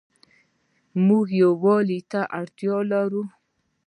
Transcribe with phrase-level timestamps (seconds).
[1.05, 3.23] مونږ يووالي ته اړتيا لرو